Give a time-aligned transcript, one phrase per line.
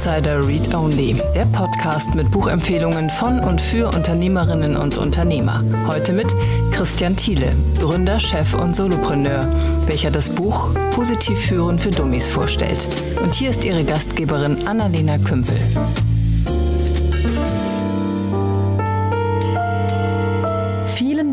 [0.00, 5.62] Insider Read Only, der Podcast mit Buchempfehlungen von und für Unternehmerinnen und Unternehmer.
[5.86, 6.34] Heute mit
[6.70, 9.46] Christian Thiele, Gründer, Chef und Solopreneur,
[9.84, 12.88] welcher das Buch Positiv führen für Dummies vorstellt.
[13.22, 15.58] Und hier ist Ihre Gastgeberin Annalena Kümpel.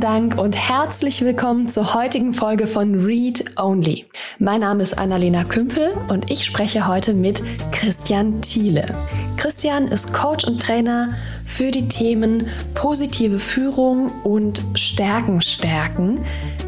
[0.07, 4.05] Dank und herzlich willkommen zur heutigen Folge von Read Only.
[4.39, 7.43] Mein Name ist Annalena Kümpel und ich spreche heute mit
[7.73, 8.95] Christian Thiele.
[9.35, 11.13] Christian ist Coach und Trainer
[11.47, 16.19] für die Themen positive Führung und Stärken stärken.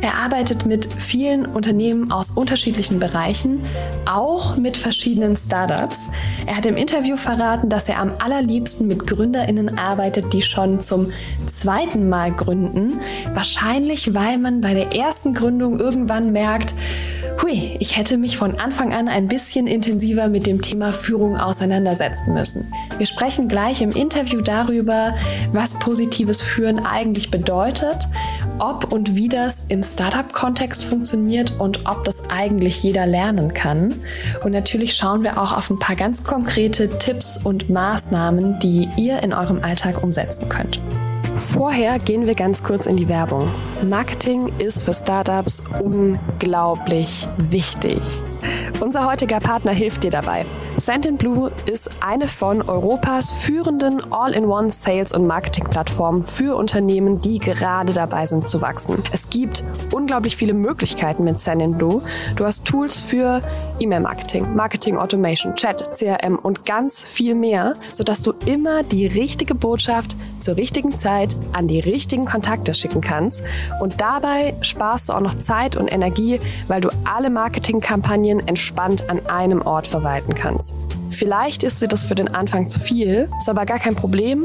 [0.02, 3.66] Er arbeitet mit vielen Unternehmen aus unterschiedlichen Bereichen,
[4.06, 6.10] auch mit verschiedenen Startups.
[6.48, 11.12] Er hat im Interview verraten, dass er am allerliebsten mit Gründerinnen arbeitet, die schon zum
[11.46, 13.00] zweiten Mal gründen.
[13.34, 16.74] Wahrscheinlich, weil man bei der ersten Gründung irgendwann merkt,
[17.42, 22.34] hui, ich hätte mich von Anfang an ein bisschen intensiver mit dem Thema Führung auseinandersetzen
[22.34, 22.72] müssen.
[22.98, 24.69] Wir sprechen gleich im Interview darüber,
[25.52, 28.08] was positives Führen eigentlich bedeutet,
[28.60, 33.96] ob und wie das im Startup-Kontext funktioniert und ob das eigentlich jeder lernen kann.
[34.44, 39.24] Und natürlich schauen wir auch auf ein paar ganz konkrete Tipps und Maßnahmen, die ihr
[39.24, 40.80] in eurem Alltag umsetzen könnt.
[41.36, 43.50] Vorher gehen wir ganz kurz in die Werbung.
[43.88, 48.00] Marketing ist für Startups unglaublich wichtig.
[48.80, 50.46] Unser heutiger Partner hilft dir dabei.
[50.78, 57.92] Send Blue ist eine von Europas führenden All-in-One Sales- und Marketing-Plattformen für Unternehmen, die gerade
[57.92, 59.04] dabei sind zu wachsen.
[59.12, 62.02] Es gibt unglaublich viele Möglichkeiten mit Send Blue.
[62.38, 63.42] Du hast Tools für
[63.80, 70.16] E-Mail-Marketing, Marketing Automation, Chat, CRM und ganz viel mehr, sodass du immer die richtige Botschaft
[70.38, 73.44] zur richtigen Zeit an die richtigen Kontakte schicken kannst.
[73.82, 79.26] Und dabei sparst du auch noch Zeit und Energie, weil du alle Marketingkampagnen entspannt an
[79.26, 80.76] einem Ort verwalten kannst.
[81.10, 84.44] Vielleicht ist dir das für den Anfang zu viel, ist aber gar kein Problem.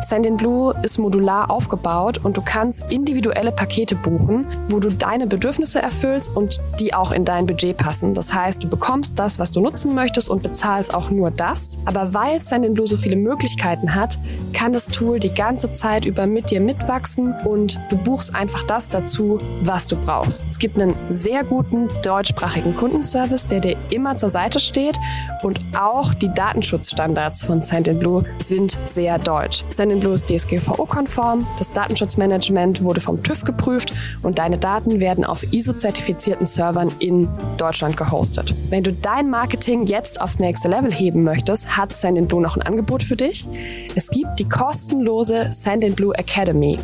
[0.00, 5.82] Send Blue ist modular aufgebaut und du kannst individuelle Pakete buchen, wo du deine Bedürfnisse
[5.82, 8.14] erfüllst und die auch in dein Budget passen.
[8.14, 11.78] Das heißt, du bekommst das, was du nutzen möchtest und bezahlst auch nur das.
[11.84, 14.18] Aber weil Send Blue so viele Möglichkeiten hat,
[14.52, 18.88] kann das Tool die ganze Zeit über mit dir mitwachsen und du buchst einfach das
[18.88, 20.46] dazu, was du brauchst.
[20.48, 24.96] Es gibt einen sehr guten deutschsprachigen Kundenservice, der dir immer zur Seite steht
[25.42, 29.64] und auch die Datenschutzstandards von Send Blue sind sehr deutsch.
[29.78, 33.94] Sendinblue ist DSGVO-konform, das Datenschutzmanagement wurde vom TÜV geprüft
[34.24, 37.28] und deine Daten werden auf ISO-zertifizierten Servern in
[37.58, 38.52] Deutschland gehostet.
[38.70, 43.04] Wenn du dein Marketing jetzt aufs nächste Level heben möchtest, hat Sendinblue noch ein Angebot
[43.04, 43.46] für dich.
[43.94, 46.76] Es gibt die kostenlose Sendinblue Academy.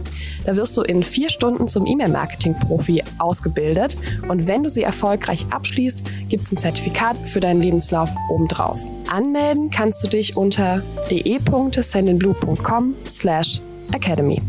[0.47, 3.97] Da wirst du in vier Stunden zum E-Mail-Marketing-Profi ausgebildet
[4.29, 8.79] und wenn du sie erfolgreich abschließt, gibt es ein Zertifikat für deinen Lebenslauf obendrauf.
[9.09, 13.61] Anmelden kannst du dich unter de.sendinblue.com slash
[13.93, 14.41] academy.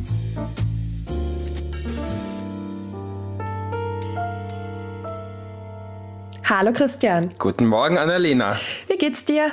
[6.48, 7.30] Hallo Christian.
[7.40, 8.56] Guten Morgen, Annalena.
[8.88, 9.52] Wie geht's dir?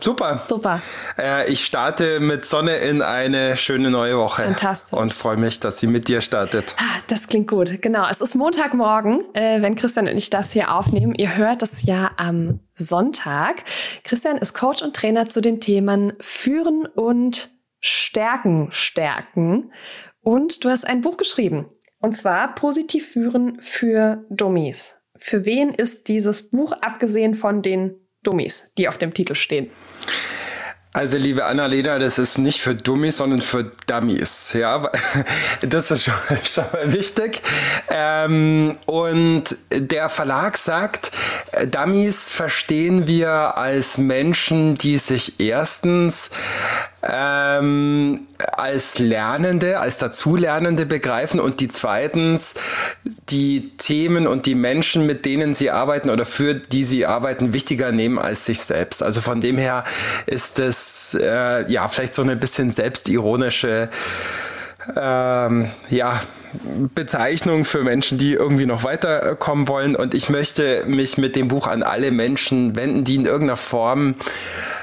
[0.00, 0.42] Super.
[0.48, 0.80] Super.
[1.18, 4.44] Äh, ich starte mit Sonne in eine schöne neue Woche.
[4.44, 4.98] Fantastisch.
[4.98, 6.74] Und freue mich, dass sie mit dir startet.
[6.78, 7.82] Ah, das klingt gut.
[7.82, 8.06] Genau.
[8.10, 11.14] Es ist Montagmorgen, äh, wenn Christian und ich das hier aufnehmen.
[11.14, 13.64] Ihr hört das ja am Sonntag.
[14.04, 17.50] Christian ist Coach und Trainer zu den Themen Führen und
[17.80, 19.72] Stärken stärken.
[20.22, 21.66] Und du hast ein Buch geschrieben.
[21.98, 24.96] Und zwar Positiv führen für Dummies.
[25.16, 29.70] Für wen ist dieses Buch, abgesehen von den Dummies, die auf dem Titel stehen?
[30.92, 34.52] Also, liebe Annalena, das ist nicht für Dummies, sondern für Dummies.
[34.54, 34.90] Ja,
[35.60, 36.14] das ist schon,
[36.44, 37.42] schon mal wichtig.
[37.88, 41.12] Ähm, und der Verlag sagt,
[41.68, 46.30] Dummies verstehen wir als Menschen, die sich erstens
[47.02, 52.54] ähm, als Lernende, als Dazulernende begreifen und die zweitens
[53.30, 57.92] die Themen und die Menschen, mit denen sie arbeiten oder für die sie arbeiten, wichtiger
[57.92, 59.02] nehmen als sich selbst.
[59.02, 59.84] Also von dem her
[60.26, 63.88] ist es äh, ja vielleicht so eine bisschen selbstironische
[64.96, 66.20] ähm, ja,
[66.94, 69.96] Bezeichnung für Menschen, die irgendwie noch weiterkommen wollen.
[69.96, 74.14] Und ich möchte mich mit dem Buch an alle Menschen wenden, die in irgendeiner Form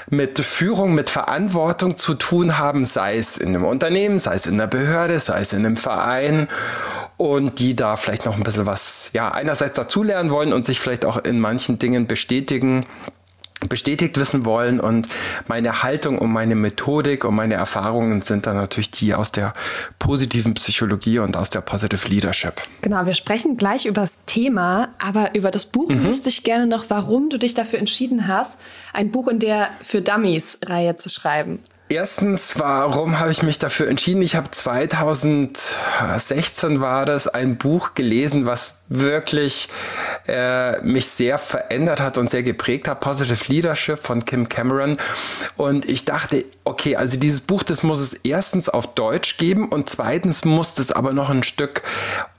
[0.09, 4.53] mit Führung, mit Verantwortung zu tun haben, sei es in einem Unternehmen, sei es in
[4.53, 6.47] einer Behörde, sei es in einem Verein
[7.17, 11.03] und die da vielleicht noch ein bisschen was, ja, einerseits dazulernen wollen und sich vielleicht
[11.03, 12.85] auch in manchen Dingen bestätigen
[13.69, 15.07] bestätigt wissen wollen und
[15.47, 19.53] meine Haltung und meine Methodik und meine Erfahrungen sind dann natürlich die aus der
[19.99, 22.53] positiven Psychologie und aus der Positive Leadership.
[22.81, 26.03] Genau, wir sprechen gleich über das Thema, aber über das Buch mhm.
[26.03, 28.59] wüsste ich gerne noch, warum du dich dafür entschieden hast,
[28.93, 31.59] ein Buch in der für Dummies Reihe zu schreiben.
[31.89, 34.21] Erstens, warum habe ich mich dafür entschieden?
[34.21, 39.69] Ich habe 2016 war das ein Buch gelesen, was wirklich
[40.27, 42.99] äh, mich sehr verändert hat und sehr geprägt hat.
[42.99, 44.97] Positive Leadership von Kim Cameron.
[45.55, 49.89] Und ich dachte, okay, also dieses Buch, das muss es erstens auf Deutsch geben und
[49.89, 51.83] zweitens muss es aber noch ein Stück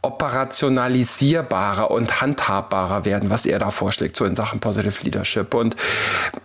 [0.03, 5.55] operationalisierbarer und handhabbarer werden, was er da vorschlägt, so in Sachen Positive Leadership.
[5.55, 5.75] Und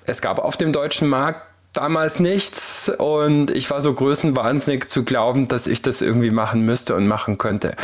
[0.06, 1.42] es gab auf dem deutschen Markt
[1.74, 6.96] damals nichts und ich war so größenwahnsinnig zu glauben, dass ich das irgendwie machen müsste
[6.96, 7.76] und machen könnte.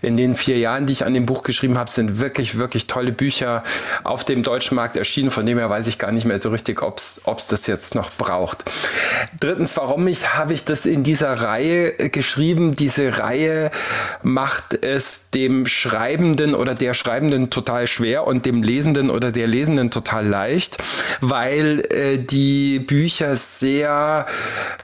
[0.00, 3.12] In den vier Jahren, die ich an dem Buch geschrieben habe, sind wirklich, wirklich tolle
[3.12, 3.62] Bücher
[4.04, 5.30] auf dem deutschen Markt erschienen.
[5.30, 8.10] Von dem her weiß ich gar nicht mehr so richtig, ob es das jetzt noch
[8.12, 8.64] braucht.
[9.38, 12.74] Drittens, warum ich, habe ich das in dieser Reihe geschrieben?
[12.74, 13.70] Diese Reihe
[14.22, 19.90] macht es dem Schreibenden oder der Schreibenden total schwer und dem Lesenden oder der Lesenden
[19.90, 20.78] total leicht,
[21.20, 24.26] weil äh, die Bücher Bücher sehr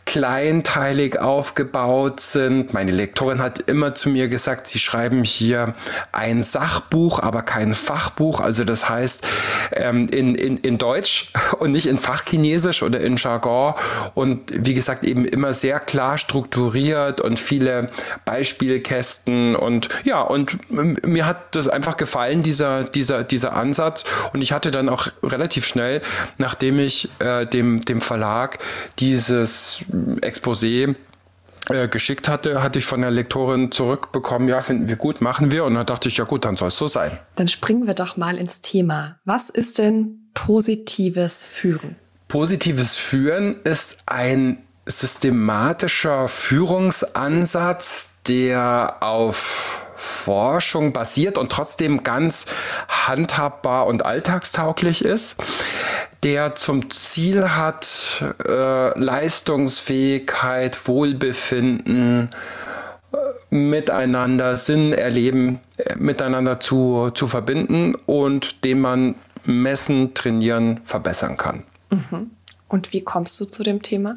[0.05, 2.75] kleinteilig aufgebaut sind.
[2.75, 5.75] Meine Lektorin hat immer zu mir gesagt, sie schreiben hier
[6.13, 8.41] ein Sachbuch, aber kein Fachbuch.
[8.41, 9.27] Also das heißt
[9.73, 13.75] ähm, in, in, in Deutsch und nicht in Fachchinesisch oder in Jargon.
[14.15, 17.89] Und wie gesagt, eben immer sehr klar strukturiert und viele
[18.25, 19.57] Beispielkästen.
[19.57, 24.05] Und ja, und mir hat das einfach gefallen, dieser, dieser, dieser Ansatz.
[24.35, 26.03] Und ich hatte dann auch relativ schnell,
[26.37, 28.59] nachdem ich äh, dem, dem Verlag Verlag
[28.99, 29.85] dieses
[30.23, 30.95] Exposé
[31.69, 35.65] äh, geschickt hatte, hatte ich von der Lektorin zurückbekommen, ja, finden wir gut, machen wir.
[35.65, 37.19] Und dann dachte ich, ja gut, dann soll es so sein.
[37.37, 39.19] Dann springen wir doch mal ins Thema.
[39.25, 41.97] Was ist denn positives Führen?
[42.29, 52.47] Positives Führen ist ein systematischer Führungsansatz, der auf Forschung basiert und trotzdem ganz
[52.89, 55.37] handhabbar und alltagstauglich ist
[56.23, 62.31] der zum Ziel hat, äh, Leistungsfähigkeit, Wohlbefinden,
[63.13, 63.17] äh,
[63.55, 71.65] miteinander, Sinn erleben, äh, miteinander zu, zu verbinden und den man messen, trainieren, verbessern kann.
[71.91, 72.31] Mhm.
[72.69, 74.17] Und wie kommst du zu dem Thema?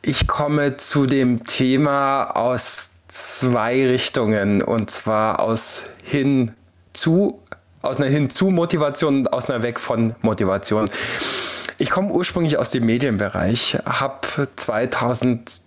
[0.00, 6.52] Ich komme zu dem Thema aus zwei Richtungen und zwar aus hin
[6.94, 7.40] zu
[7.82, 10.88] aus einer Hinzu-Motivation und aus einer Weg von Motivation.
[11.78, 15.61] Ich komme ursprünglich aus dem Medienbereich, habe 2010,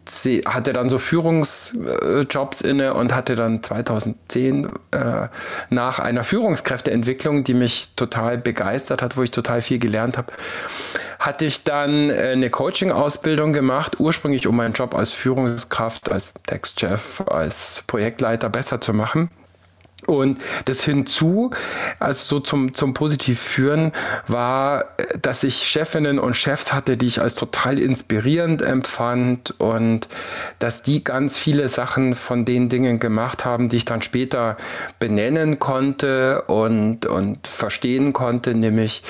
[0.46, 5.28] hatte dann so Führungsjobs inne und hatte dann 2010 äh,
[5.70, 10.32] nach einer Führungskräfteentwicklung, die mich total begeistert hat, wo ich total viel gelernt habe,
[11.20, 17.22] hatte ich dann äh, eine Coaching-Ausbildung gemacht, ursprünglich um meinen Job als Führungskraft, als Textchef,
[17.28, 19.30] als Projektleiter besser zu machen.
[20.08, 21.52] Und das hinzu,
[22.00, 23.92] also so zum, zum positiv führen,
[24.28, 24.86] war,
[25.22, 30.08] dass ich Chefinnen und Chefs hatte, die ich als total inspirierend empfand und
[30.60, 34.58] dass die ganz viele Sachen von den Dingen gemacht haben, die ich dann später
[35.00, 39.02] benennen konnte und, und verstehen konnte, nämlich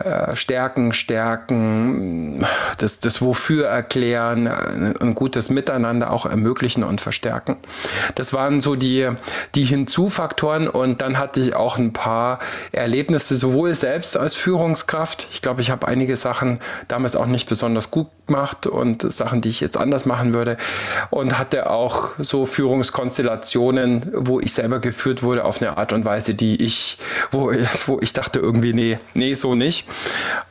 [0.00, 2.46] äh, stärken, stärken,
[2.78, 7.58] das, das Wofür erklären, ein gutes Miteinander auch ermöglichen und verstärken.
[8.14, 9.08] Das waren so die,
[9.54, 12.38] die Hinzufaktoren und dann hatte ich auch ein paar
[12.72, 15.28] Erlebnisse, sowohl selbst als Führungskraft.
[15.32, 19.48] Ich glaube, ich habe einige Sachen damals auch nicht besonders gut gemacht und Sachen, die
[19.48, 20.56] ich jetzt anders machen würde
[21.10, 26.34] und hatte auch so Führungskonstellationen, wo ich selber geführt wurde auf eine Art und Weise,
[26.34, 26.96] die ich,
[27.32, 27.52] wo,
[27.86, 29.84] wo ich dachte irgendwie, nee, nee, so nicht.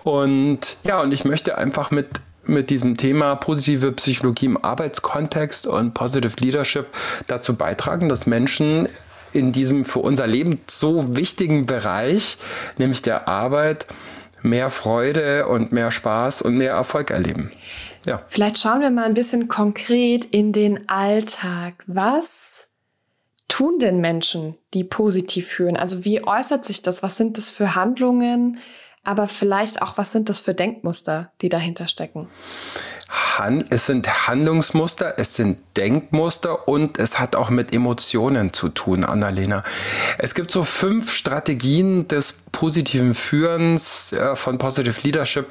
[0.03, 2.07] Und ja, und ich möchte einfach mit
[2.43, 6.87] mit diesem Thema positive Psychologie im Arbeitskontext und Positive Leadership
[7.27, 8.89] dazu beitragen, dass Menschen
[9.33, 12.37] in diesem für unser Leben so wichtigen Bereich,
[12.77, 13.85] nämlich der Arbeit,
[14.41, 17.51] mehr Freude und mehr Spaß und mehr Erfolg erleben.
[18.05, 18.23] Ja.
[18.27, 21.83] Vielleicht schauen wir mal ein bisschen konkret in den Alltag.
[21.85, 22.69] Was
[23.47, 25.75] tun denn Menschen, die positiv fühlen?
[25.75, 27.03] Also wie äußert sich das?
[27.03, 28.59] Was sind das für Handlungen?
[29.03, 32.27] Aber vielleicht auch, was sind das für Denkmuster, die dahinter stecken?
[33.69, 39.63] es sind Handlungsmuster, es sind Denkmuster und es hat auch mit Emotionen zu tun, Annalena.
[40.17, 45.47] Es gibt so fünf Strategien des positiven Führens äh, von Positive Leadership,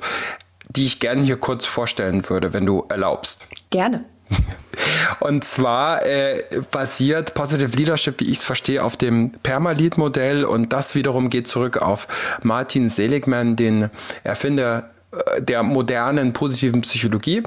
[0.69, 3.47] die ich gerne hier kurz vorstellen würde, wenn du erlaubst.
[3.71, 4.05] Gerne.
[5.21, 10.95] Und zwar äh, basiert Positive Leadership, wie ich es verstehe, auf dem Permalit-Modell und das
[10.95, 12.07] wiederum geht zurück auf
[12.43, 13.91] Martin Seligman, den
[14.25, 17.43] Erfinder äh, der modernen positiven Psychologie.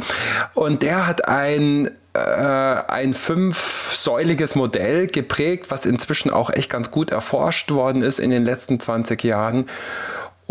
[0.54, 7.10] Und der hat ein äh, ein fünfsäuliges Modell geprägt, was inzwischen auch echt ganz gut
[7.10, 9.68] erforscht worden ist in den letzten 20 Jahren.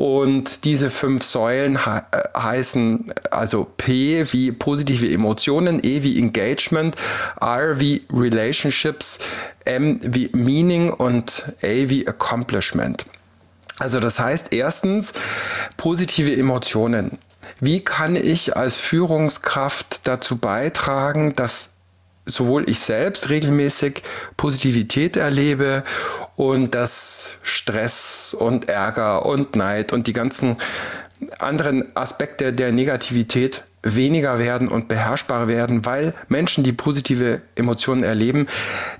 [0.00, 2.00] Und diese fünf Säulen he
[2.34, 6.96] heißen also P wie positive Emotionen, E wie Engagement,
[7.38, 9.18] R wie Relationships,
[9.66, 13.04] M wie Meaning und A wie Accomplishment.
[13.78, 15.12] Also das heißt erstens
[15.76, 17.18] positive Emotionen.
[17.60, 21.74] Wie kann ich als Führungskraft dazu beitragen, dass
[22.30, 24.02] sowohl ich selbst regelmäßig
[24.36, 25.84] Positivität erlebe
[26.36, 30.56] und dass Stress und Ärger und Neid und die ganzen
[31.38, 38.46] anderen Aspekte der Negativität weniger werden und beherrschbar werden, weil Menschen, die positive Emotionen erleben,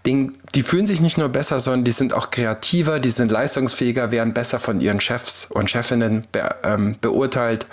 [0.06, 4.10] die, die fühlen sich nicht nur besser, sondern die sind auch kreativer, die sind leistungsfähiger,
[4.10, 7.66] werden besser von ihren Chefs und Chefinnen be, ähm, beurteilt.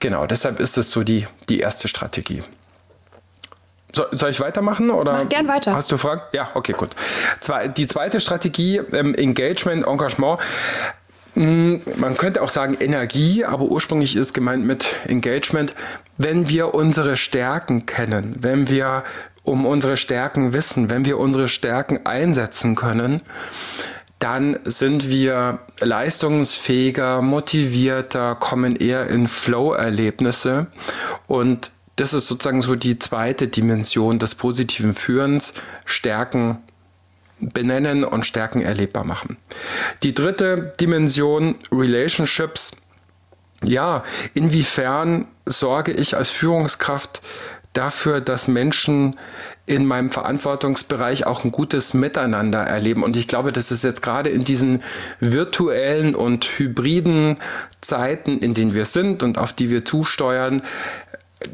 [0.00, 2.42] Genau, deshalb ist es so die, die erste Strategie.
[3.92, 4.90] So, soll ich weitermachen?
[4.90, 5.74] Oder Mach gern weiter.
[5.74, 6.22] Hast du Fragen?
[6.32, 6.90] Ja, okay, gut.
[7.76, 10.40] die zweite Strategie, ähm, Engagement, Engagement.
[11.34, 15.74] Hm, man könnte auch sagen Energie, aber ursprünglich ist gemeint mit Engagement,
[16.16, 19.04] wenn wir unsere Stärken kennen, wenn wir
[19.42, 23.22] um unsere Stärken wissen, wenn wir unsere Stärken einsetzen können,
[24.18, 30.68] dann sind wir leistungsfähiger, motivierter, kommen eher in Flow-Erlebnisse
[31.26, 36.58] und das ist sozusagen so die zweite Dimension des positiven Führens, Stärken
[37.40, 39.36] benennen und Stärken erlebbar machen.
[40.02, 42.72] Die dritte Dimension, Relationships.
[43.62, 47.22] Ja, inwiefern sorge ich als Führungskraft
[47.72, 49.16] dafür, dass Menschen
[49.66, 53.02] in meinem Verantwortungsbereich auch ein gutes Miteinander erleben.
[53.02, 54.82] Und ich glaube, das ist jetzt gerade in diesen
[55.18, 57.36] virtuellen und hybriden
[57.80, 60.62] Zeiten, in denen wir sind und auf die wir zusteuern,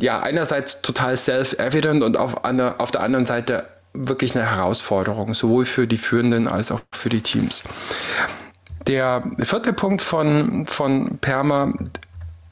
[0.01, 5.87] ja, einerseits total self-evident und auf, auf der anderen Seite wirklich eine Herausforderung, sowohl für
[5.87, 7.63] die Führenden als auch für die Teams.
[8.87, 11.73] Der vierte Punkt von, von Perma,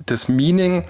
[0.07, 0.85] das Meaning,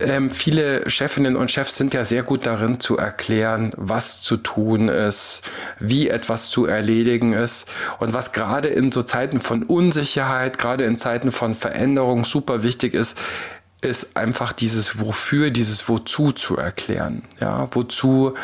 [0.00, 4.88] ähm, viele Chefinnen und Chefs sind ja sehr gut darin zu erklären, was zu tun
[4.88, 5.42] ist,
[5.80, 10.98] wie etwas zu erledigen ist und was gerade in so Zeiten von Unsicherheit, gerade in
[10.98, 13.18] Zeiten von Veränderung super wichtig ist,
[13.80, 17.24] ist einfach dieses Wofür, dieses Wozu zu erklären.
[17.40, 18.34] Ja, wozu,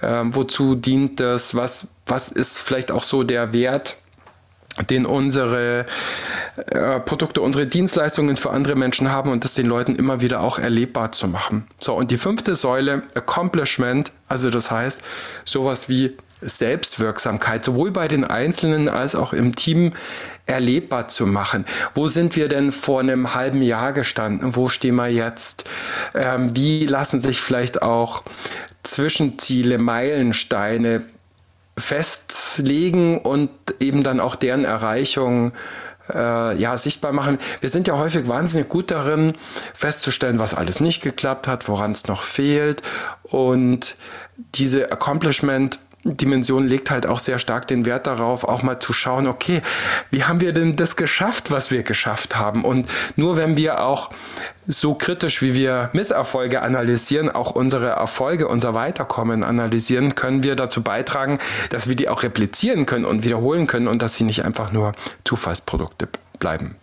[0.00, 1.54] äh, wozu dient das?
[1.54, 3.96] Was, was ist vielleicht auch so der Wert?
[4.90, 5.86] den unsere
[6.56, 10.60] äh, Produkte, unsere Dienstleistungen für andere Menschen haben und das den Leuten immer wieder auch
[10.60, 11.66] erlebbar zu machen.
[11.80, 15.02] So, und die fünfte Säule, Accomplishment, also das heißt
[15.44, 19.94] sowas wie Selbstwirksamkeit, sowohl bei den Einzelnen als auch im Team
[20.48, 21.64] erlebbar zu machen.
[21.94, 24.56] Wo sind wir denn vor einem halben Jahr gestanden?
[24.56, 25.64] Wo stehen wir jetzt?
[26.14, 28.22] Ähm, wie lassen sich vielleicht auch
[28.82, 31.04] Zwischenziele, Meilensteine
[31.76, 35.52] festlegen und eben dann auch deren Erreichung
[36.12, 37.38] äh, ja, sichtbar machen.
[37.60, 39.34] Wir sind ja häufig wahnsinnig gut darin,
[39.74, 42.82] festzustellen, was alles nicht geklappt hat, woran es noch fehlt.
[43.22, 43.96] Und
[44.54, 49.26] diese Accomplishment Dimension legt halt auch sehr stark den Wert darauf, auch mal zu schauen,
[49.26, 49.62] okay,
[50.10, 52.64] wie haben wir denn das geschafft, was wir geschafft haben?
[52.64, 52.86] Und
[53.16, 54.10] nur wenn wir auch
[54.66, 60.82] so kritisch, wie wir Misserfolge analysieren, auch unsere Erfolge, unser Weiterkommen analysieren, können wir dazu
[60.82, 61.38] beitragen,
[61.70, 64.92] dass wir die auch replizieren können und wiederholen können und dass sie nicht einfach nur
[65.24, 66.76] Zufallsprodukte bleiben.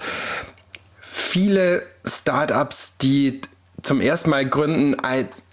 [1.13, 3.41] viele Startups, die
[3.83, 4.95] zum ersten Mal gründen,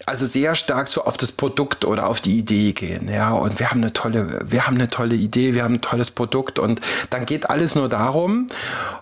[0.05, 3.09] also sehr stark so auf das Produkt oder auf die Idee gehen.
[3.09, 6.11] Ja, und wir haben eine tolle, wir haben eine tolle Idee, wir haben ein tolles
[6.11, 8.47] Produkt und dann geht alles nur darum.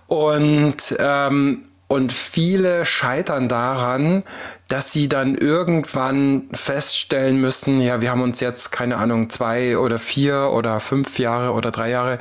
[0.08, 4.24] Und, ähm, und viele scheitern daran,
[4.68, 10.00] dass sie dann irgendwann feststellen müssen, ja, wir haben uns jetzt, keine Ahnung, zwei oder
[10.00, 12.20] vier oder fünf Jahre oder drei Jahre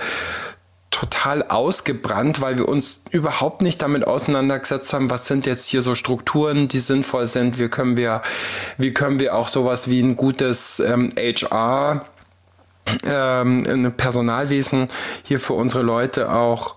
[0.99, 5.95] total ausgebrannt, weil wir uns überhaupt nicht damit auseinandergesetzt haben, was sind jetzt hier so
[5.95, 8.23] Strukturen, die sinnvoll sind, wie können wir,
[8.79, 12.05] wie können wir auch sowas wie ein gutes ähm, HR
[13.07, 14.89] ähm, ein Personalwesen
[15.23, 16.75] hier für unsere Leute auch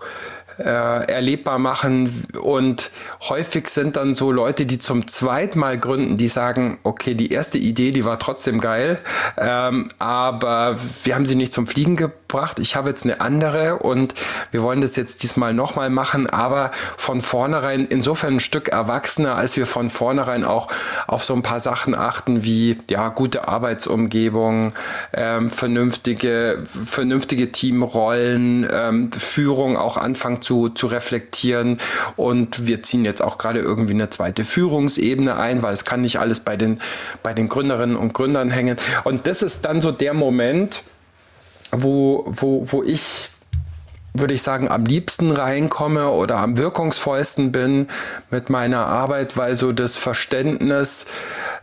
[0.58, 2.24] äh, erlebbar machen.
[2.40, 2.92] Und
[3.28, 7.58] häufig sind dann so Leute, die zum zweiten Mal gründen, die sagen, okay, die erste
[7.58, 8.98] Idee, die war trotzdem geil,
[9.36, 12.21] ähm, aber wir haben sie nicht zum Fliegen gebracht.
[12.58, 14.14] Ich habe jetzt eine andere und
[14.50, 19.56] wir wollen das jetzt diesmal nochmal machen, aber von vornherein insofern ein Stück erwachsener, als
[19.56, 20.68] wir von vornherein auch
[21.06, 24.72] auf so ein paar Sachen achten wie ja gute Arbeitsumgebung,
[25.12, 31.78] ähm, vernünftige, vernünftige Teamrollen, ähm, Führung auch anfangen zu, zu reflektieren.
[32.16, 36.18] Und wir ziehen jetzt auch gerade irgendwie eine zweite Führungsebene ein, weil es kann nicht
[36.18, 36.80] alles bei den,
[37.22, 38.76] bei den Gründerinnen und Gründern hängen.
[39.04, 40.82] Und das ist dann so der Moment,
[41.72, 43.30] wo, wo, wo ich
[44.14, 47.88] würde ich sagen, am liebsten reinkomme oder am wirkungsvollsten bin
[48.30, 51.06] mit meiner Arbeit, weil so das Verständnis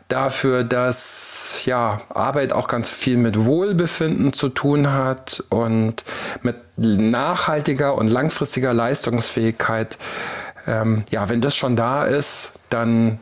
[0.08, 6.04] dafür, dass ja, Arbeit auch ganz viel mit Wohlbefinden zu tun hat und
[6.42, 9.98] mit nachhaltiger und langfristiger Leistungsfähigkeit.
[10.66, 13.20] Ähm, ja, wenn das schon da ist, dann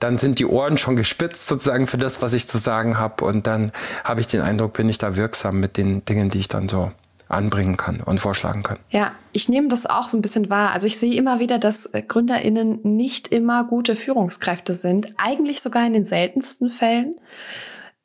[0.00, 3.24] dann sind die Ohren schon gespitzt sozusagen für das, was ich zu sagen habe.
[3.24, 3.70] Und dann
[4.02, 6.90] habe ich den Eindruck, bin ich da wirksam mit den Dingen, die ich dann so
[7.28, 8.78] anbringen kann und vorschlagen kann.
[8.90, 10.72] Ja, ich nehme das auch so ein bisschen wahr.
[10.72, 15.12] Also ich sehe immer wieder, dass äh, GründerInnen nicht immer gute Führungskräfte sind.
[15.16, 17.14] Eigentlich sogar in den seltensten Fällen.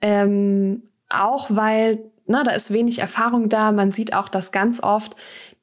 [0.02, 3.72] Ähm, auch weil, na, da ist wenig Erfahrung da.
[3.72, 5.16] Man sieht auch, dass ganz oft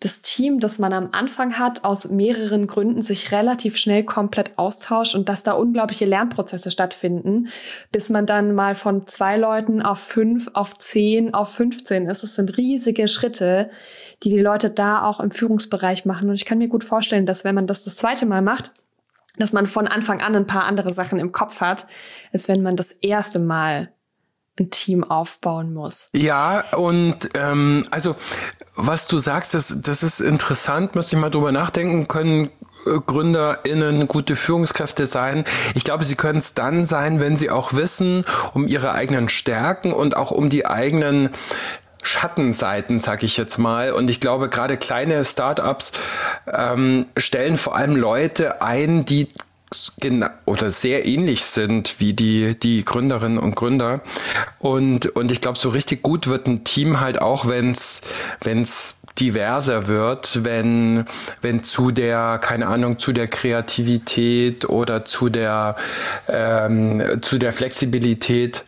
[0.05, 5.15] das Team, das man am Anfang hat, aus mehreren Gründen sich relativ schnell komplett austauscht
[5.15, 7.49] und dass da unglaubliche Lernprozesse stattfinden,
[7.93, 12.25] bis man dann mal von zwei Leuten auf fünf, auf zehn, auf 15 ist.
[12.25, 13.71] Es sind riesige Schritte,
[14.25, 16.29] die die Leute da auch im Führungsbereich machen.
[16.29, 18.73] Und ich kann mir gut vorstellen, dass wenn man das das zweite Mal macht,
[19.38, 21.87] dass man von Anfang an ein paar andere Sachen im Kopf hat,
[22.33, 23.93] als wenn man das erste Mal
[24.59, 26.09] ein Team aufbauen muss.
[26.12, 28.17] Ja, und ähm, also
[28.75, 32.51] was du sagst, das, das ist interessant, müsste ich mal drüber nachdenken können.
[32.87, 35.45] Äh, GründerInnen gute Führungskräfte sein.
[35.75, 39.93] Ich glaube, sie können es dann sein, wenn sie auch wissen um ihre eigenen Stärken
[39.93, 41.31] und auch um die eigenen
[42.03, 43.93] Schattenseiten, sag ich jetzt mal.
[43.93, 45.93] Und ich glaube, gerade kleine Startups
[46.53, 49.29] ähm, stellen vor allem Leute ein, die
[50.00, 54.00] genau oder sehr ähnlich sind wie die, die Gründerinnen und Gründer.
[54.58, 58.00] Und, und ich glaube, so richtig gut wird ein Team halt auch, wenn es
[59.18, 61.04] diverser wird, wenn,
[61.42, 65.76] wenn zu der, keine Ahnung, zu der Kreativität oder zu der,
[66.28, 68.64] ähm, zu der Flexibilität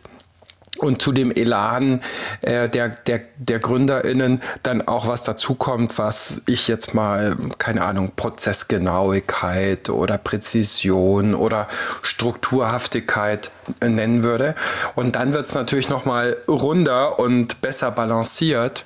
[0.77, 2.01] und zu dem Elan
[2.41, 8.11] äh, der, der, der GründerInnen dann auch was dazukommt, was ich jetzt mal, keine Ahnung,
[8.15, 11.67] Prozessgenauigkeit oder Präzision oder
[12.01, 14.55] Strukturhaftigkeit nennen würde.
[14.95, 18.85] Und dann wird es natürlich nochmal runder und besser balanciert.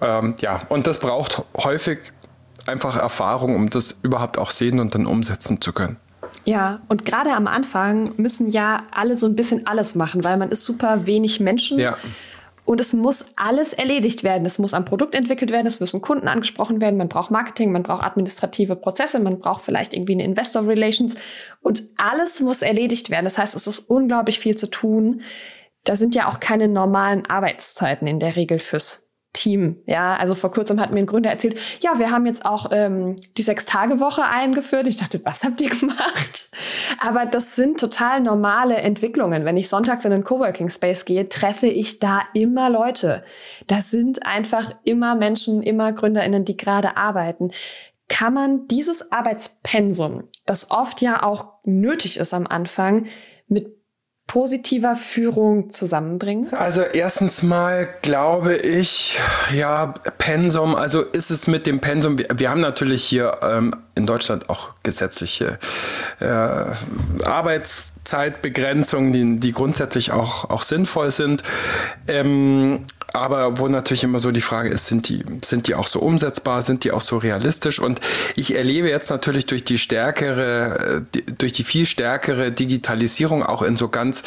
[0.00, 1.98] Ähm, ja, und das braucht häufig
[2.66, 5.96] einfach Erfahrung, um das überhaupt auch sehen und dann umsetzen zu können.
[6.44, 10.50] Ja, und gerade am Anfang müssen ja alle so ein bisschen alles machen, weil man
[10.50, 11.78] ist super wenig Menschen.
[11.78, 11.96] Ja.
[12.64, 14.46] Und es muss alles erledigt werden.
[14.46, 17.82] Es muss am Produkt entwickelt werden, es müssen Kunden angesprochen werden, man braucht Marketing, man
[17.82, 21.16] braucht administrative Prozesse, man braucht vielleicht irgendwie eine Investor Relations
[21.62, 23.24] und alles muss erledigt werden.
[23.24, 25.22] Das heißt, es ist unglaublich viel zu tun.
[25.84, 29.76] da sind ja auch keine normalen Arbeitszeiten in der Regel fürs Team.
[29.86, 33.14] Ja, also vor kurzem hat mir ein Gründer erzählt, ja, wir haben jetzt auch ähm,
[33.36, 34.88] die Sechs-Tage-Woche eingeführt.
[34.88, 36.50] Ich dachte, was habt ihr gemacht?
[36.98, 39.44] Aber das sind total normale Entwicklungen.
[39.44, 43.22] Wenn ich sonntags in einen Coworking Space gehe, treffe ich da immer Leute.
[43.68, 47.52] Da sind einfach immer Menschen, immer GründerInnen, die gerade arbeiten.
[48.08, 53.06] Kann man dieses Arbeitspensum, das oft ja auch nötig ist am Anfang,
[53.46, 53.79] mit
[54.30, 56.52] positiver Führung zusammenbringen?
[56.52, 59.18] Also erstens mal glaube ich,
[59.52, 64.06] ja, Pensum, also ist es mit dem Pensum, wir, wir haben natürlich hier ähm, in
[64.06, 65.58] Deutschland auch gesetzliche
[66.20, 71.42] äh, Arbeitszeitbegrenzungen, die, die grundsätzlich auch, auch sinnvoll sind.
[72.06, 76.00] Ähm, aber wo natürlich immer so die Frage ist, sind die, sind die auch so
[76.00, 77.78] umsetzbar, sind die auch so realistisch?
[77.78, 78.00] Und
[78.36, 81.02] ich erlebe jetzt natürlich durch die stärkere,
[81.38, 84.22] durch die viel stärkere Digitalisierung auch in so ganz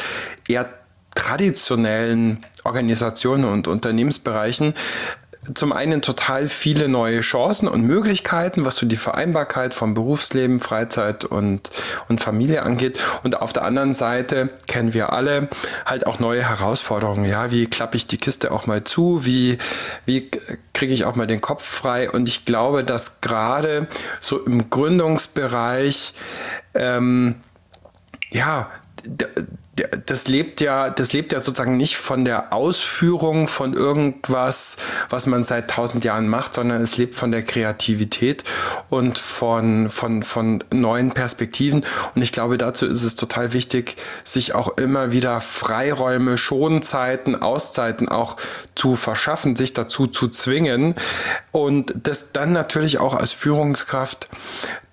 [0.48, 0.68] eher
[1.14, 4.74] traditionellen Organisationen und Unternehmensbereichen,
[5.52, 11.24] zum einen total viele neue Chancen und Möglichkeiten, was so die Vereinbarkeit von Berufsleben, Freizeit
[11.24, 11.70] und,
[12.08, 12.98] und Familie angeht.
[13.22, 15.48] Und auf der anderen Seite kennen wir alle
[15.84, 17.28] halt auch neue Herausforderungen.
[17.28, 19.26] Ja, wie klappe ich die Kiste auch mal zu?
[19.26, 19.58] Wie,
[20.06, 20.30] wie
[20.72, 22.10] kriege ich auch mal den Kopf frei?
[22.10, 23.88] Und ich glaube, dass gerade
[24.20, 26.14] so im Gründungsbereich,
[26.74, 27.36] ähm,
[28.30, 28.70] ja,
[30.06, 34.76] das lebt ja, das lebt ja sozusagen nicht von der Ausführung von irgendwas,
[35.08, 38.44] was man seit tausend Jahren macht, sondern es lebt von der Kreativität
[38.88, 41.84] und von, von, von neuen Perspektiven.
[42.14, 48.08] Und ich glaube, dazu ist es total wichtig, sich auch immer wieder Freiräume, Schonzeiten, Auszeiten
[48.08, 48.36] auch
[48.76, 50.94] zu verschaffen, sich dazu zu zwingen
[51.50, 54.28] und das dann natürlich auch als Führungskraft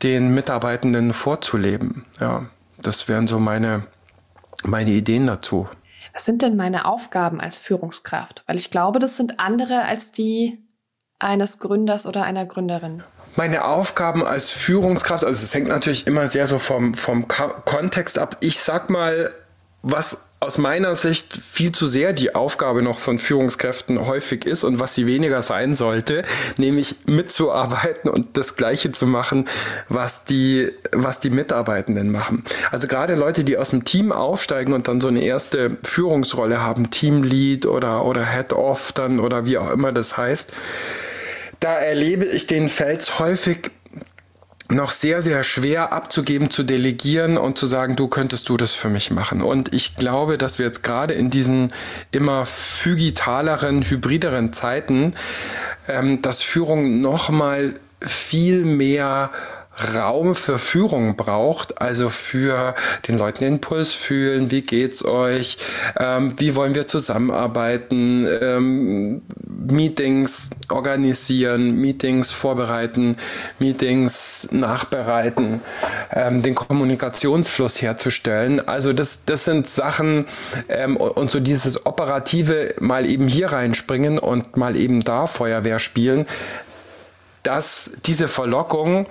[0.01, 2.05] den Mitarbeitenden vorzuleben.
[2.19, 2.45] Ja,
[2.81, 3.83] das wären so meine
[4.65, 5.67] meine Ideen dazu.
[6.13, 8.43] Was sind denn meine Aufgaben als Führungskraft?
[8.47, 10.59] Weil ich glaube, das sind andere als die
[11.19, 13.03] eines Gründers oder einer Gründerin.
[13.37, 18.37] Meine Aufgaben als Führungskraft, also es hängt natürlich immer sehr so vom, vom Kontext ab.
[18.41, 19.31] Ich sag mal,
[19.83, 24.79] was aus meiner Sicht viel zu sehr die Aufgabe noch von Führungskräften häufig ist und
[24.79, 26.23] was sie weniger sein sollte,
[26.57, 29.47] nämlich mitzuarbeiten und das Gleiche zu machen,
[29.87, 32.43] was die, was die Mitarbeitenden machen.
[32.71, 36.89] Also gerade Leute, die aus dem Team aufsteigen und dann so eine erste Führungsrolle haben,
[36.89, 40.51] Teamlead oder, oder Head-Off dann oder wie auch immer das heißt,
[41.59, 43.69] da erlebe ich den Fels häufig
[44.71, 48.89] noch sehr, sehr schwer abzugeben, zu delegieren und zu sagen, du könntest du das für
[48.89, 49.41] mich machen.
[49.41, 51.73] Und ich glaube, dass wir jetzt gerade in diesen
[52.11, 55.13] immer phygitaleren, hybrideren Zeiten,
[55.87, 59.31] ähm, dass Führung nochmal viel mehr
[59.95, 62.75] Raum für Führung braucht, also für
[63.07, 65.57] den Leuten den Puls fühlen, wie geht's euch,
[65.97, 73.17] ähm, wie wollen wir zusammenarbeiten, ähm, Meetings organisieren, Meetings vorbereiten,
[73.59, 75.61] Meetings nachbereiten,
[76.11, 78.67] ähm, den Kommunikationsfluss herzustellen.
[78.67, 80.25] Also das, das sind Sachen
[80.69, 86.25] ähm, und so dieses operative mal eben hier reinspringen und mal eben da Feuerwehr spielen,
[87.43, 89.07] dass diese Verlockung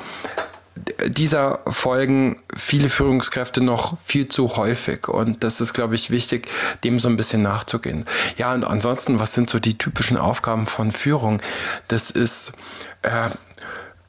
[1.06, 5.08] dieser folgen viele Führungskräfte noch viel zu häufig.
[5.08, 6.48] Und das ist, glaube ich, wichtig,
[6.84, 8.06] dem so ein bisschen nachzugehen.
[8.36, 11.42] Ja, und ansonsten, was sind so die typischen Aufgaben von Führung?
[11.88, 12.52] Das ist,
[13.02, 13.30] äh,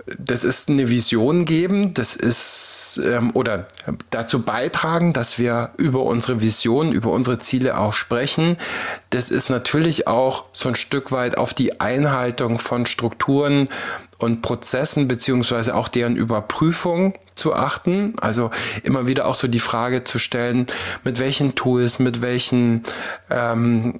[0.05, 3.67] das ist eine Vision geben, das ist ähm, oder
[4.09, 8.57] dazu beitragen, dass wir über unsere Vision, über unsere Ziele auch sprechen.
[9.09, 13.69] Das ist natürlich auch so ein Stück weit auf die Einhaltung von Strukturen
[14.17, 18.13] und Prozessen beziehungsweise auch deren Überprüfung zu achten.
[18.21, 18.51] Also
[18.83, 20.67] immer wieder auch so die Frage zu stellen,
[21.03, 22.83] mit welchen Tools, mit welchen
[23.29, 23.99] ähm,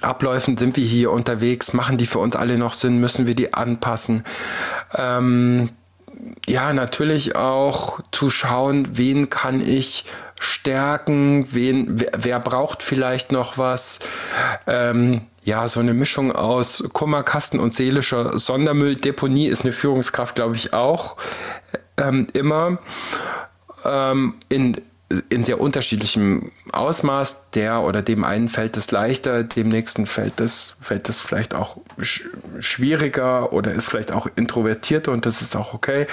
[0.00, 1.72] Abläufen sind wir hier unterwegs?
[1.72, 3.00] Machen die für uns alle noch Sinn?
[3.00, 4.24] Müssen wir die anpassen?
[4.94, 5.70] Ähm,
[6.46, 10.04] ja, natürlich auch zu schauen, wen kann ich
[10.38, 14.00] stärken, wen, wer, wer braucht vielleicht noch was.
[14.66, 20.72] Ähm, ja, so eine Mischung aus Kummerkasten und seelischer Sondermülldeponie ist eine Führungskraft, glaube ich,
[20.72, 21.16] auch
[21.96, 22.78] ähm, immer.
[23.84, 24.76] Ähm, in,
[25.28, 27.50] in sehr unterschiedlichem Ausmaß.
[27.54, 31.78] Der oder dem einen fällt es leichter, dem nächsten fällt es fällt es vielleicht auch
[32.00, 32.28] sch
[32.60, 36.06] schwieriger oder ist vielleicht auch introvertierter und das ist auch okay.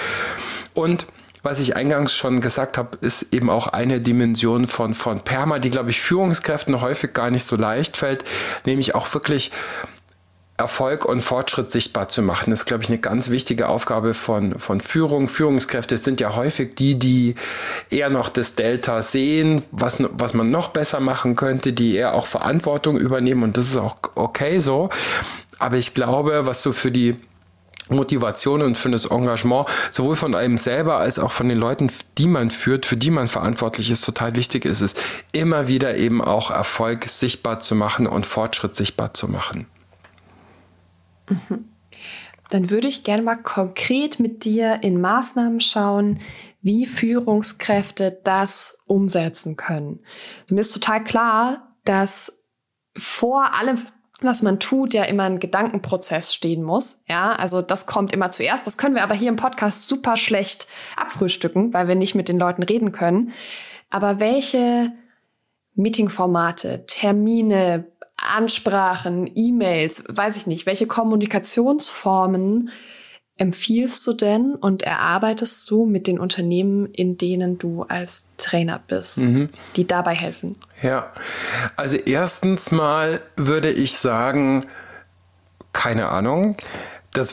[0.74, 1.06] Und
[1.42, 5.70] was ich eingangs schon gesagt habe, ist eben auch eine Dimension von, von Perma, die,
[5.70, 8.24] glaube ich, Führungskräften häufig gar nicht so leicht fällt,
[8.64, 9.52] nämlich auch wirklich
[10.58, 12.50] Erfolg und Fortschritt sichtbar zu machen.
[12.50, 15.28] Das ist, glaube ich, eine ganz wichtige Aufgabe von, von Führung.
[15.28, 17.36] Führungskräfte sind ja häufig die, die
[17.90, 22.26] eher noch das Delta sehen, was, was man noch besser machen könnte, die eher auch
[22.26, 24.90] Verantwortung übernehmen und das ist auch okay so.
[25.60, 27.16] Aber ich glaube, was so für die
[27.88, 32.26] Motivation und für das Engagement sowohl von einem selber als auch von den Leuten, die
[32.26, 34.94] man führt, für die man verantwortlich ist, total wichtig ist es,
[35.30, 39.66] immer wieder eben auch Erfolg sichtbar zu machen und Fortschritt sichtbar zu machen.
[41.28, 41.68] Mhm.
[42.50, 46.20] Dann würde ich gerne mal konkret mit dir in Maßnahmen schauen,
[46.62, 50.00] wie Führungskräfte das umsetzen können.
[50.42, 52.42] Also mir ist total klar, dass
[52.96, 53.78] vor allem,
[54.20, 57.04] was man tut, ja immer ein Gedankenprozess stehen muss.
[57.06, 58.66] Ja, also das kommt immer zuerst.
[58.66, 62.38] Das können wir aber hier im Podcast super schlecht abfrühstücken, weil wir nicht mit den
[62.38, 63.32] Leuten reden können.
[63.90, 64.92] Aber welche
[65.74, 67.86] Meetingformate, Termine,
[68.18, 72.70] Ansprachen, E-Mails, weiß ich nicht, welche Kommunikationsformen
[73.38, 79.18] empfiehlst du denn und erarbeitest du mit den Unternehmen, in denen du als Trainer bist,
[79.18, 79.48] mhm.
[79.76, 80.56] die dabei helfen?
[80.82, 81.12] Ja,
[81.76, 84.66] also erstens mal würde ich sagen,
[85.72, 86.56] keine Ahnung.
[87.12, 87.32] Das,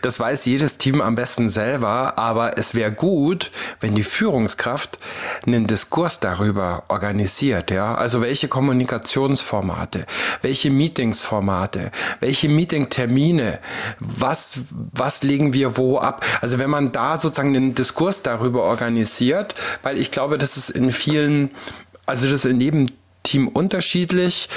[0.00, 4.98] das weiß jedes Team am besten selber, aber es wäre gut, wenn die Führungskraft
[5.46, 7.70] einen Diskurs darüber organisiert.
[7.70, 7.94] Ja?
[7.94, 10.06] Also welche Kommunikationsformate,
[10.40, 13.58] welche Meetingsformate, welche Meetingtermine,
[13.98, 16.24] was, was legen wir wo ab.
[16.40, 20.90] Also wenn man da sozusagen einen Diskurs darüber organisiert, weil ich glaube, das ist in
[20.90, 21.50] vielen,
[22.06, 22.86] also das ist in jedem
[23.22, 24.48] Team unterschiedlich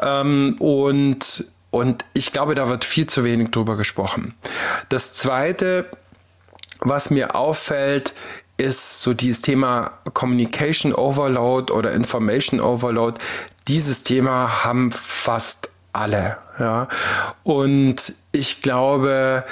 [0.00, 4.34] ähm, und und ich glaube, da wird viel zu wenig drüber gesprochen.
[4.88, 5.86] Das Zweite,
[6.80, 8.14] was mir auffällt,
[8.56, 13.20] ist so dieses Thema Communication Overload oder Information Overload.
[13.68, 16.38] Dieses Thema haben fast alle.
[16.58, 16.88] Ja?
[17.44, 19.44] Und ich glaube,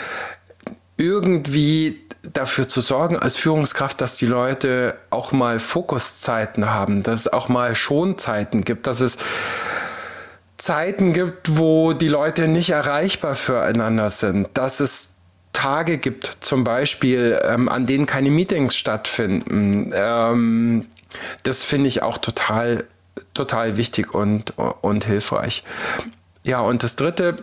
[0.97, 2.01] irgendwie
[2.33, 7.49] dafür zu sorgen als Führungskraft, dass die Leute auch mal Fokuszeiten haben, dass es auch
[7.49, 9.19] mal Schonzeiten gibt, dass es
[10.59, 15.11] Zeiten gibt, wo die Leute nicht erreichbar füreinander sind, dass es
[15.53, 19.93] Tage gibt, zum Beispiel, ähm, an denen keine Meetings stattfinden.
[19.95, 20.87] Ähm,
[21.45, 22.85] das finde ich auch total,
[23.33, 25.65] total wichtig und, und hilfreich.
[26.43, 27.37] Ja, und das Dritte,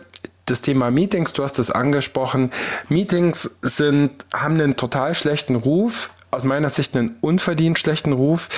[0.46, 2.50] das Thema Meetings, du hast es angesprochen.
[2.88, 8.48] Meetings sind, haben einen total schlechten Ruf aus meiner Sicht einen unverdient schlechten Ruf,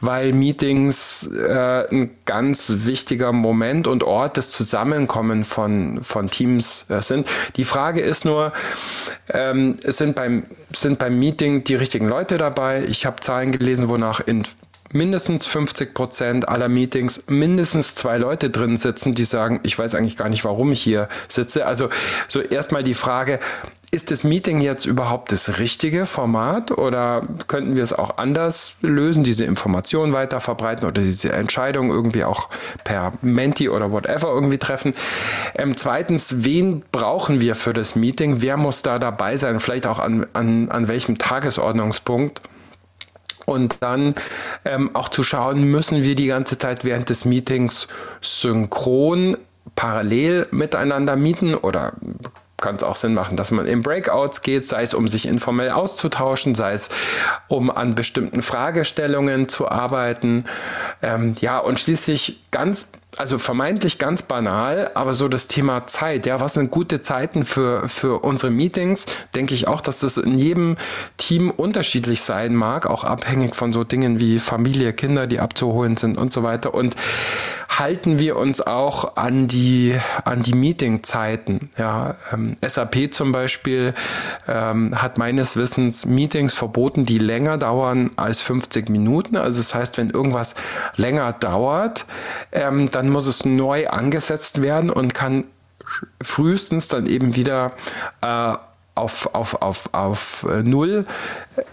[0.00, 7.00] weil Meetings äh, ein ganz wichtiger Moment und Ort des Zusammenkommens von, von Teams äh,
[7.00, 7.26] sind.
[7.56, 8.52] Die Frage ist nur,
[9.32, 12.84] ähm, sind, beim, sind beim Meeting die richtigen Leute dabei?
[12.84, 14.44] Ich habe Zahlen gelesen, wonach in
[14.94, 20.16] mindestens 50 Prozent aller Meetings mindestens zwei Leute drin sitzen, die sagen, ich weiß eigentlich
[20.16, 21.66] gar nicht, warum ich hier sitze.
[21.66, 21.88] Also
[22.28, 23.40] so erstmal die Frage,
[23.94, 29.22] ist das Meeting jetzt überhaupt das richtige Format oder könnten wir es auch anders lösen,
[29.22, 32.48] diese Informationen weiter verbreiten oder diese Entscheidung irgendwie auch
[32.82, 34.94] per Menti oder whatever irgendwie treffen?
[35.54, 38.42] Ähm, zweitens, wen brauchen wir für das Meeting?
[38.42, 39.60] Wer muss da dabei sein?
[39.60, 42.42] Vielleicht auch an, an, an welchem Tagesordnungspunkt?
[43.46, 44.16] Und dann
[44.64, 47.86] ähm, auch zu schauen, müssen wir die ganze Zeit während des Meetings
[48.20, 49.36] synchron
[49.76, 51.92] parallel miteinander mieten oder
[52.58, 55.70] kann es auch Sinn machen, dass man in Breakouts geht, sei es um sich informell
[55.70, 56.88] auszutauschen, sei es
[57.48, 60.44] um an bestimmten Fragestellungen zu arbeiten.
[61.02, 66.40] Ähm, ja, und schließlich ganz also vermeintlich ganz banal, aber so das Thema Zeit, ja,
[66.40, 70.76] was sind gute Zeiten für, für unsere Meetings, denke ich auch, dass das in jedem
[71.16, 76.18] Team unterschiedlich sein mag, auch abhängig von so Dingen wie Familie, Kinder, die abzuholen sind
[76.18, 76.74] und so weiter.
[76.74, 76.96] Und
[77.78, 81.70] halten wir uns auch an die, an die Meetingzeiten.
[81.76, 83.94] Ja, ähm, SAP zum Beispiel
[84.46, 89.36] ähm, hat meines Wissens Meetings verboten, die länger dauern als 50 Minuten.
[89.36, 90.54] Also das heißt, wenn irgendwas
[90.96, 92.06] länger dauert,
[92.52, 95.44] ähm, dann muss es neu angesetzt werden und kann
[96.22, 97.72] frühestens dann eben wieder
[98.22, 98.54] äh,
[98.94, 101.04] auf, auf, auf, auf äh, Null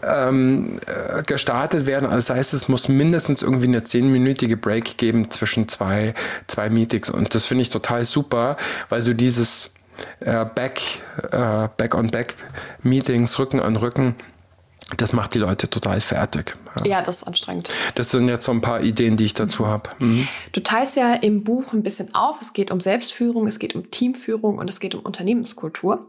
[0.03, 2.09] ähm, äh, gestartet werden.
[2.09, 6.15] Also das heißt, es muss mindestens irgendwie eine zehnminütige Break geben zwischen zwei,
[6.47, 7.09] zwei Meetings.
[7.09, 8.57] Und das finde ich total super,
[8.89, 9.71] weil so dieses
[10.21, 10.81] äh, Back,
[11.31, 14.15] äh, Back-on-Back-Meetings, Rücken an Rücken,
[14.97, 16.57] das macht die Leute total fertig.
[16.77, 16.85] Ja.
[16.85, 17.69] ja, das ist anstrengend.
[17.95, 19.89] Das sind jetzt so ein paar Ideen, die ich dazu habe.
[19.99, 20.27] Mhm.
[20.51, 22.41] Du teilst ja im Buch ein bisschen auf.
[22.41, 26.07] Es geht um Selbstführung, es geht um Teamführung und es geht um Unternehmenskultur.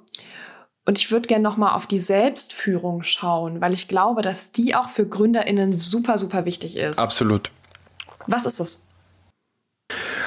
[0.85, 4.89] Und ich würde gerne nochmal auf die Selbstführung schauen, weil ich glaube, dass die auch
[4.89, 6.99] für GründerInnen super, super wichtig ist.
[6.99, 7.53] Absolut.
[8.27, 8.92] Was ist das?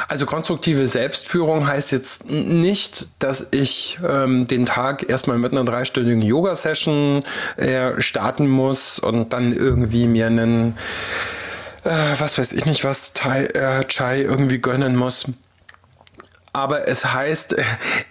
[0.08, 6.21] Also konstruktive Selbstführung heißt jetzt nicht, dass ich ähm, den Tag erstmal mit einer dreistündigen
[6.21, 7.23] Yoga-Session
[7.58, 10.78] äh, starten muss und dann irgendwie mir einen,
[11.84, 15.25] äh, was weiß ich nicht, was Thai, äh, Chai irgendwie gönnen muss.
[16.54, 17.56] Aber es heißt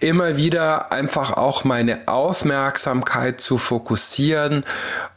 [0.01, 4.65] immer wieder einfach auch meine Aufmerksamkeit zu fokussieren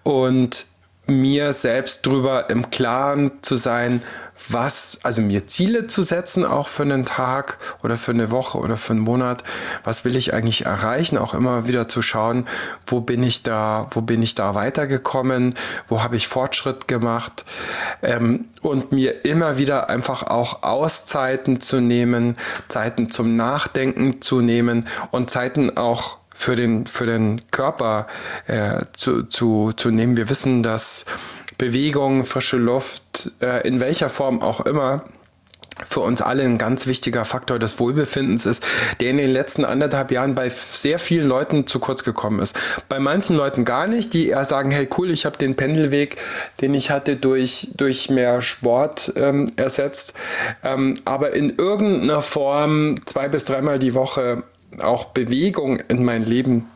[0.02, 0.66] und
[1.08, 4.02] mir selbst drüber im Klaren zu sein,
[4.48, 8.76] was, also mir Ziele zu setzen, auch für einen Tag oder für eine Woche oder
[8.76, 9.42] für einen Monat,
[9.84, 12.46] was will ich eigentlich erreichen, auch immer wieder zu schauen,
[12.86, 15.54] wo bin ich da, wo bin ich da weitergekommen,
[15.86, 17.44] wo habe ich Fortschritt gemacht
[18.02, 22.36] ähm, und mir immer wieder einfach auch Auszeiten zu nehmen,
[22.68, 28.06] Zeiten zum Nachdenken zu nehmen und Zeiten auch für den, für den Körper
[28.46, 30.16] äh, zu, zu, zu nehmen.
[30.16, 31.04] Wir wissen, dass
[31.58, 35.04] Bewegung, frische Luft, äh, in welcher Form auch immer,
[35.84, 38.64] für uns alle ein ganz wichtiger Faktor des Wohlbefindens ist,
[39.00, 42.56] der in den letzten anderthalb Jahren bei sehr vielen Leuten zu kurz gekommen ist.
[42.88, 46.16] Bei manchen Leuten gar nicht, die eher sagen, hey cool, ich habe den Pendelweg,
[46.60, 50.14] den ich hatte, durch, durch mehr Sport ähm, ersetzt.
[50.62, 54.44] Ähm, aber in irgendeiner Form zwei bis dreimal die Woche
[54.80, 56.68] auch Bewegung in mein Leben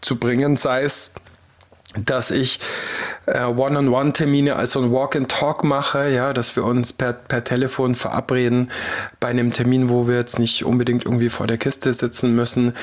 [0.00, 1.12] zu bringen, sei es
[2.06, 2.60] dass ich
[3.26, 8.70] äh, One-on-One-Termine, also ein Walk-and-Talk mache, ja, dass wir uns per, per Telefon verabreden
[9.18, 12.74] bei einem Termin, wo wir jetzt nicht unbedingt irgendwie vor der Kiste sitzen müssen.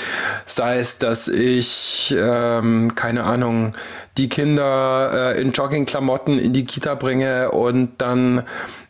[0.45, 3.73] Sei es, dass ich, ähm, keine Ahnung,
[4.17, 8.43] die Kinder äh, in Joggingklamotten in die Kita bringe und dann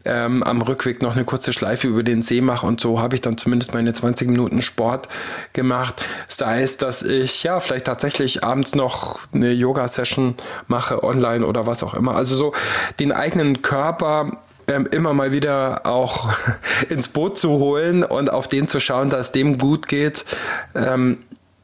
[0.05, 3.21] ähm, am Rückweg noch eine kurze Schleife über den See mache und so habe ich
[3.21, 5.09] dann zumindest meine 20 Minuten Sport
[5.53, 6.05] gemacht.
[6.27, 10.35] Sei es, dass ich ja vielleicht tatsächlich abends noch eine Yoga-Session
[10.67, 12.15] mache online oder was auch immer.
[12.15, 12.53] Also so
[12.99, 14.31] den eigenen Körper
[14.67, 16.29] ähm, immer mal wieder auch
[16.89, 20.25] ins Boot zu holen und auf den zu schauen, dass dem gut geht.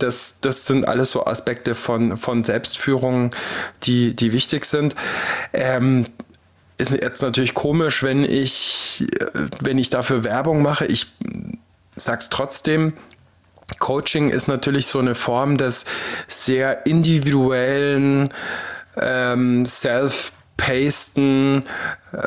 [0.03, 3.31] Das, das sind alles so Aspekte von, von Selbstführung,
[3.83, 4.95] die, die wichtig sind.
[5.53, 6.05] Ähm,
[6.77, 9.07] ist jetzt natürlich komisch, wenn ich,
[9.61, 10.85] wenn ich dafür Werbung mache.
[10.85, 11.07] Ich
[11.95, 12.93] sag's trotzdem.
[13.79, 15.85] Coaching ist natürlich so eine Form des
[16.27, 18.29] sehr individuellen
[18.97, 21.63] ähm, Self- pasten,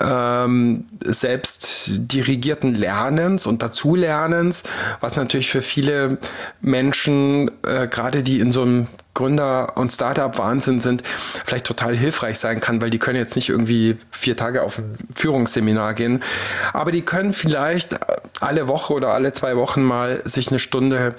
[0.01, 4.64] ähm, selbst dirigierten Lernens und Dazulernens,
[5.01, 6.18] was natürlich für viele
[6.61, 11.03] Menschen, äh, gerade die in so einem Gründer- und Startup-Wahnsinn sind,
[11.46, 14.96] vielleicht total hilfreich sein kann, weil die können jetzt nicht irgendwie vier Tage auf ein
[15.14, 16.22] Führungsseminar gehen,
[16.75, 17.96] aber die können vielleicht
[18.40, 21.14] alle Woche oder alle zwei Wochen mal sich eine Stunde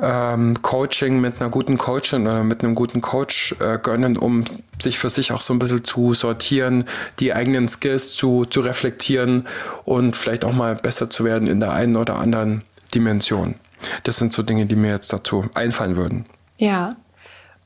[0.00, 4.44] ähm, Coaching mit einer guten Coachin oder mit einem guten Coach äh, gönnen, um
[4.80, 6.84] sich für sich auch so ein bisschen zu sortieren,
[7.18, 9.46] die eigenen Skills zu, zu reflektieren
[9.84, 12.62] und vielleicht auch mal besser zu werden in der einen oder anderen
[12.94, 13.56] Dimension.
[14.04, 16.26] Das sind so Dinge, die mir jetzt dazu einfallen würden.
[16.58, 16.96] Ja,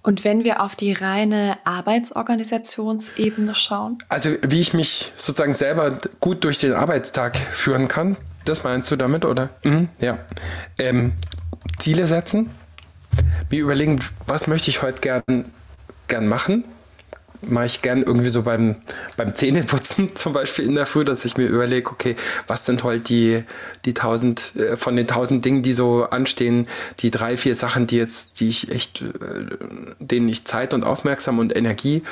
[0.04, 3.98] und wenn wir auf die reine Arbeitsorganisationsebene schauen?
[4.10, 8.96] Also wie ich mich sozusagen selber gut durch den Arbeitstag führen kann, das meinst du
[8.96, 9.48] damit, oder?
[9.62, 10.18] Mhm, ja.
[10.78, 11.14] Ähm,
[11.84, 12.48] Ziele setzen,
[13.50, 15.44] mir überlegen, was möchte ich heute gern,
[16.08, 16.64] gern machen
[17.42, 18.76] mache ich gern irgendwie so beim,
[19.18, 22.16] beim Zähneputzen zum Beispiel in der Früh, dass ich mir überlege, okay,
[22.46, 23.44] was sind heute die,
[23.84, 26.66] die tausend, äh, von den tausend Dingen, die so anstehen,
[27.00, 29.44] die drei, vier Sachen, die jetzt, die ich echt, äh,
[29.98, 32.02] denen ich Zeit und Aufmerksam und Energie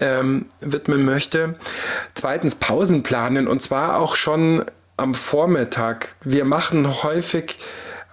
[0.00, 1.56] ähm, widmen möchte.
[2.14, 4.64] Zweitens Pausen planen und zwar auch schon
[4.96, 6.14] am Vormittag.
[6.24, 7.58] Wir machen häufig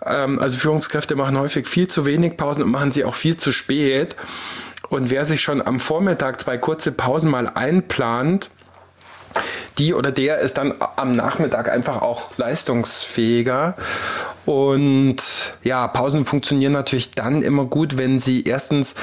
[0.02, 4.16] also Führungskräfte machen häufig viel zu wenig Pausen und machen sie auch viel zu spät.
[4.90, 8.50] Und wer sich schon am Vormittag zwei kurze Pausen mal einplant,
[9.78, 13.76] die oder der ist dann am Nachmittag einfach auch leistungsfähiger.
[14.46, 18.96] Und ja, Pausen funktionieren natürlich dann immer gut, wenn sie erstens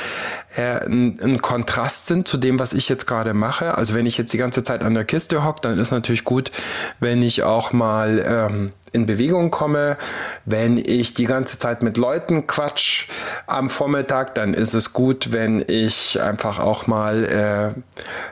[0.56, 3.76] äh, ein, ein, Kontrast sind zu dem, was ich jetzt gerade mache.
[3.76, 6.50] Also wenn ich jetzt die ganze Zeit an der Kiste hocke, dann ist natürlich gut,
[6.98, 9.96] wenn ich auch mal ähm, in Bewegung komme.
[10.44, 13.08] Wenn ich die ganze Zeit mit Leuten quatsch
[13.46, 17.84] am Vormittag, dann ist es gut, wenn ich einfach auch mal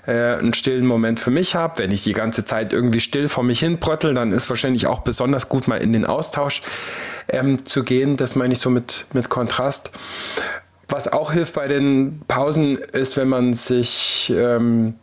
[0.06, 1.78] äh, äh, einen stillen Moment für mich habe.
[1.78, 5.00] Wenn ich die ganze Zeit irgendwie still vor mich hin bröttel, dann ist wahrscheinlich auch
[5.00, 6.62] besonders gut, mal in den Austausch
[7.28, 8.16] ähm, zu gehen.
[8.16, 9.90] Das meine ich so mit, mit Kontrast.
[10.88, 14.94] Was auch hilft bei den Pausen ist, wenn man sich ähm,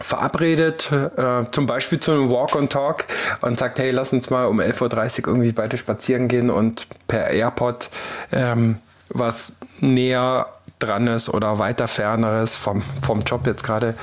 [0.00, 3.04] verabredet, äh, zum Beispiel zu einem Walk and Talk
[3.40, 7.28] und sagt, hey, lass uns mal um 11.30 Uhr irgendwie beide spazieren gehen und per
[7.30, 7.88] AirPod
[8.32, 8.78] ähm,
[9.08, 10.46] was näher
[10.78, 13.94] dran ist oder weiter ferneres vom, vom Job jetzt gerade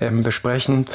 [0.00, 0.86] ähm, besprechen.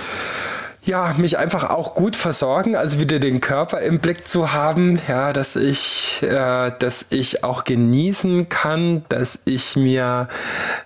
[0.84, 5.34] ja, mich einfach auch gut versorgen, also wieder den Körper im Blick zu haben, ja,
[5.34, 10.30] dass ich, äh, dass ich auch genießen kann, dass ich mir,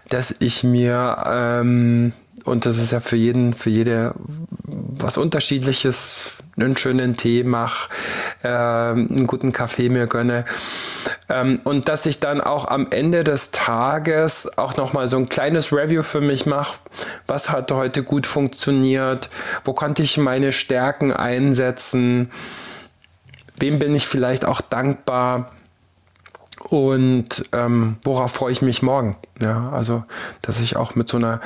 [0.10, 2.14] dass ich mir, ähm,
[2.46, 4.16] und das ist ja für jeden, für jede
[4.66, 7.90] was Unterschiedliches, einen schönen Tee mache,
[8.44, 10.46] äh, einen guten Kaffee mir gönne.
[11.30, 15.72] Ähm, und dass ich dann auch am Ende des Tages auch nochmal so ein kleines
[15.72, 16.78] Review für mich mache.
[17.28, 19.30] Was hat heute gut funktioniert?
[19.64, 22.32] Wo konnte ich meine Stärken einsetzen?
[23.60, 25.52] Wem bin ich vielleicht auch dankbar?
[26.70, 29.18] Und ähm, worauf freue ich mich morgen?
[29.42, 30.04] Ja, also,
[30.42, 31.42] dass ich auch mit so einer,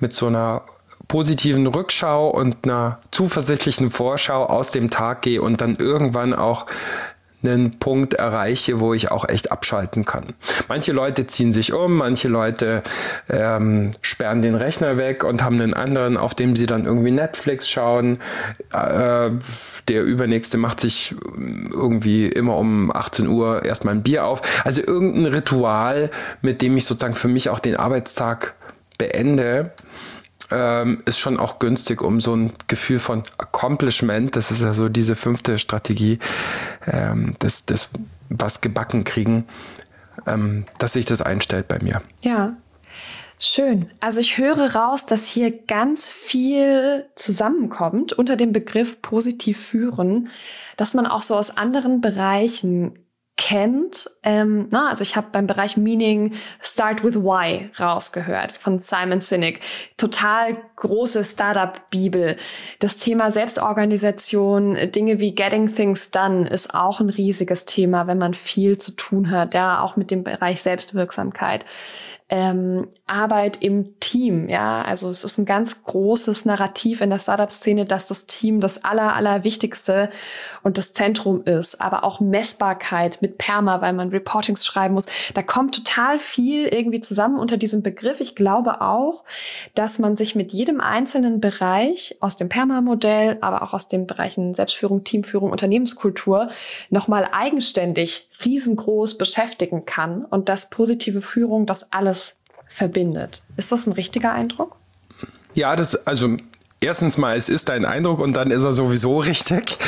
[0.00, 0.62] mit so einer
[1.08, 6.66] positiven Rückschau und einer zuversichtlichen Vorschau aus dem Tag gehe und dann irgendwann auch
[7.44, 10.34] einen Punkt erreiche, wo ich auch echt abschalten kann.
[10.68, 12.82] Manche Leute ziehen sich um, manche Leute
[13.28, 17.68] ähm, sperren den Rechner weg und haben einen anderen, auf dem sie dann irgendwie Netflix
[17.68, 18.18] schauen.
[18.72, 19.30] Äh,
[19.88, 21.14] der übernächste macht sich
[21.70, 24.40] irgendwie immer um 18 Uhr erstmal ein Bier auf.
[24.64, 28.54] Also irgendein Ritual, mit dem ich sozusagen für mich auch den Arbeitstag
[28.98, 29.72] beende
[30.54, 34.88] ähm, ist schon auch günstig, um so ein Gefühl von Accomplishment, das ist ja so
[34.88, 36.18] diese fünfte Strategie,
[36.86, 37.90] ähm, das, das
[38.28, 39.46] was gebacken kriegen,
[40.26, 42.02] ähm, dass sich das einstellt bei mir.
[42.22, 42.56] Ja.
[43.40, 43.90] Schön.
[44.00, 50.28] Also ich höre raus, dass hier ganz viel zusammenkommt unter dem Begriff positiv führen,
[50.76, 53.03] dass man auch so aus anderen Bereichen
[53.36, 54.08] kennt.
[54.22, 59.60] Ähm, na, also ich habe beim Bereich Meaning Start with Why rausgehört von Simon Sinek.
[59.96, 62.36] Total große Startup-Bibel.
[62.78, 68.34] Das Thema Selbstorganisation, Dinge wie Getting Things Done ist auch ein riesiges Thema, wenn man
[68.34, 71.64] viel zu tun hat, ja, auch mit dem Bereich Selbstwirksamkeit
[72.30, 74.48] ähm, Arbeit im Team.
[74.48, 78.82] Ja, also es ist ein ganz großes Narrativ in der Startup-Szene, dass das Team das
[78.82, 80.08] aller, aller Wichtigste
[80.62, 85.06] und das Zentrum ist, aber auch Messbarkeit mit Perma, weil man Reportings schreiben muss.
[85.34, 88.20] Da kommt total viel irgendwie zusammen unter diesem Begriff.
[88.20, 89.24] Ich glaube auch,
[89.74, 94.54] dass man sich mit jedem einzelnen Bereich aus dem Perma-Modell, aber auch aus den Bereichen
[94.54, 96.48] Selbstführung, Teamführung, Unternehmenskultur
[96.88, 102.23] nochmal eigenständig riesengroß beschäftigen kann und dass positive Führung das alles
[102.74, 103.42] verbindet.
[103.56, 104.76] Ist das ein richtiger Eindruck?
[105.54, 106.36] Ja, das, also
[106.80, 109.78] erstens mal, es ist dein Eindruck und dann ist er sowieso richtig.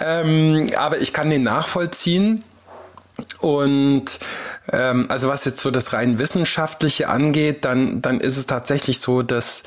[0.00, 2.42] Ähm, aber ich kann den nachvollziehen.
[3.40, 4.18] Und
[4.72, 9.22] ähm, also was jetzt so das rein wissenschaftliche angeht, dann, dann ist es tatsächlich so,
[9.22, 9.62] dass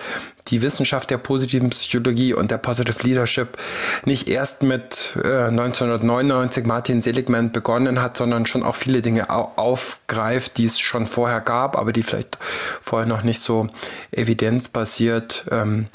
[0.49, 3.57] die Wissenschaft der positiven Psychologie und der Positive Leadership
[4.05, 9.51] nicht erst mit äh, 1999 Martin Seligman begonnen hat, sondern schon auch viele Dinge au
[9.55, 12.37] aufgreift, die es schon vorher gab, aber die vielleicht
[12.81, 13.67] vorher noch nicht so
[14.11, 15.87] evidenzbasiert ähm,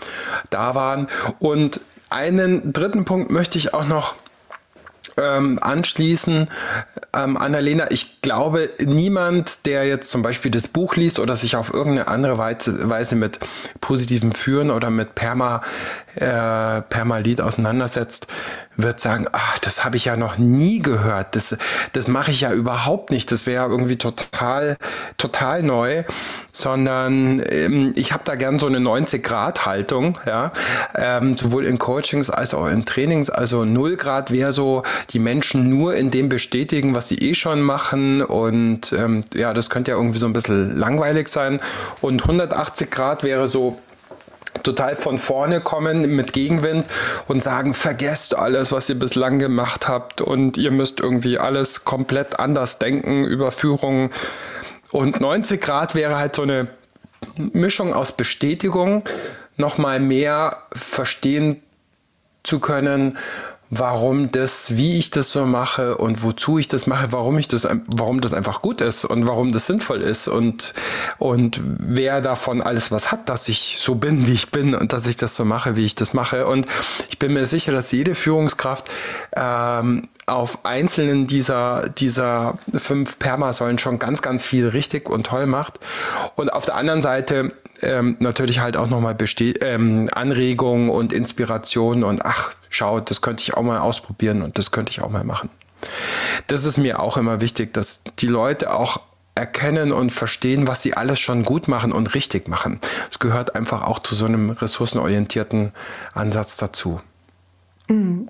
[0.50, 1.08] da waren.
[1.38, 1.80] Und
[2.10, 4.14] einen dritten Punkt möchte ich auch noch
[5.16, 6.48] ähm, anschließen,
[7.14, 11.72] ähm, Annalena, ich glaube, niemand, der jetzt zum Beispiel das Buch liest oder sich auf
[11.72, 13.38] irgendeine andere Weise, mit
[13.80, 15.62] positivem Führen oder mit Perma,
[16.14, 18.26] äh, Permalit auseinandersetzt,
[18.76, 21.36] wird sagen, ach, das habe ich ja noch nie gehört.
[21.36, 21.56] Das,
[21.92, 23.30] das mache ich ja überhaupt nicht.
[23.30, 24.76] Das wäre irgendwie total,
[25.18, 26.04] total neu.
[26.52, 30.52] Sondern ähm, ich habe da gern so eine 90-Grad-Haltung, ja.
[30.94, 33.30] Ähm, sowohl in Coachings als auch in Trainings.
[33.30, 37.62] Also 0 Grad wäre so, die Menschen nur in dem bestätigen, was sie eh schon
[37.62, 38.22] machen.
[38.22, 41.60] Und ähm, ja, das könnte ja irgendwie so ein bisschen langweilig sein.
[42.00, 43.78] Und 180 Grad wäre so,
[44.62, 46.86] total von vorne kommen mit Gegenwind
[47.28, 52.38] und sagen, vergesst alles, was ihr bislang gemacht habt und ihr müsst irgendwie alles komplett
[52.38, 54.10] anders denken über Führung.
[54.90, 56.68] Und 90 Grad wäre halt so eine
[57.36, 59.04] Mischung aus Bestätigung,
[59.56, 61.62] nochmal mehr verstehen
[62.42, 63.18] zu können,
[63.74, 67.66] warum das, wie ich das so mache und wozu ich das mache, warum ich das,
[67.86, 70.74] warum das einfach gut ist und warum das sinnvoll ist und,
[71.18, 75.06] und wer davon alles was hat, dass ich so bin, wie ich bin und dass
[75.06, 76.46] ich das so mache, wie ich das mache.
[76.46, 76.66] Und
[77.08, 78.90] ich bin mir sicher, dass jede Führungskraft
[79.34, 85.80] ähm, auf einzelnen dieser, dieser fünf Permasäulen schon ganz, ganz viel richtig und toll macht.
[86.36, 87.52] Und auf der anderen Seite
[87.82, 89.16] ähm, natürlich halt auch nochmal
[89.60, 94.70] ähm, Anregungen und Inspirationen und ach, schau, das könnte ich auch mal ausprobieren und das
[94.70, 95.50] könnte ich auch mal machen.
[96.46, 99.00] Das ist mir auch immer wichtig, dass die Leute auch
[99.34, 102.80] erkennen und verstehen, was sie alles schon gut machen und richtig machen.
[103.10, 105.72] Es gehört einfach auch zu so einem ressourcenorientierten
[106.14, 107.00] Ansatz dazu.
[107.88, 108.28] Mhm.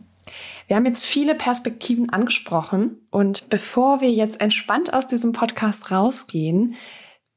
[0.72, 6.76] Wir haben jetzt viele Perspektiven angesprochen und bevor wir jetzt entspannt aus diesem Podcast rausgehen,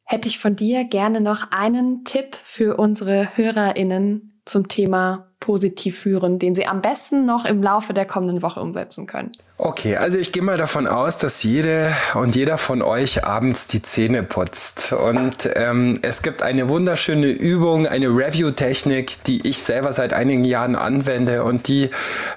[0.05, 6.39] hätte ich von dir gerne noch einen Tipp für unsere HörerInnen zum Thema positiv führen,
[6.39, 9.31] den Sie am besten noch im Laufe der kommenden Woche umsetzen können?
[9.57, 13.81] Okay, also ich gehe mal davon aus, dass jede und jeder von euch abends die
[13.81, 14.91] Zähne putzt.
[14.91, 20.75] Und ähm, es gibt eine wunderschöne Übung, eine Review-Technik, die ich selber seit einigen Jahren
[20.75, 21.91] anwende und die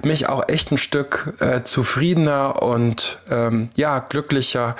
[0.05, 4.77] mich auch echt ein Stück äh, zufriedener und ähm, ja, glücklicher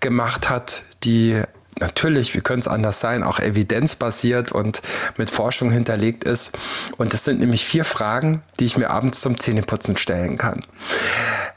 [0.00, 1.40] gemacht hat, die
[1.80, 4.82] natürlich, wie könnte es anders sein, auch evidenzbasiert und
[5.16, 6.56] mit Forschung hinterlegt ist.
[6.96, 10.64] Und es sind nämlich vier Fragen, die ich mir abends zum Zähneputzen stellen kann.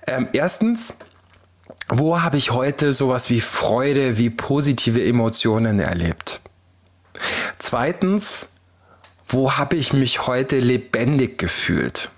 [0.07, 0.97] Ähm, erstens,
[1.89, 6.41] wo habe ich heute sowas wie Freude, wie positive Emotionen erlebt?
[7.59, 8.49] Zweitens,
[9.27, 12.09] wo habe ich mich heute lebendig gefühlt?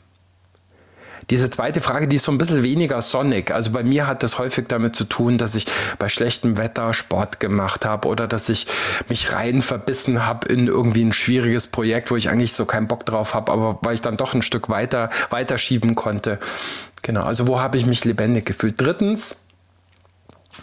[1.30, 3.52] Diese zweite Frage, die ist so ein bisschen weniger sonnig.
[3.52, 5.66] Also bei mir hat das häufig damit zu tun, dass ich
[5.98, 8.68] bei schlechtem Wetter Sport gemacht habe oder dass ich
[9.10, 13.06] mich rein verbissen habe in irgendwie ein schwieriges Projekt, wo ich eigentlich so keinen Bock
[13.06, 16.40] drauf habe, aber weil ich dann doch ein Stück weiter weiterschieben konnte.
[17.02, 18.80] Genau, also wo habe ich mich lebendig gefühlt?
[18.80, 19.38] Drittens,